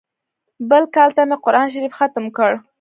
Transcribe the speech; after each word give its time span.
بل 0.69 0.83
کال 0.95 1.09
ته 1.17 1.21
مې 1.29 1.37
قران 1.43 1.67
شريف 1.73 1.93
ختم 1.99 2.25
کړ. 2.37 2.51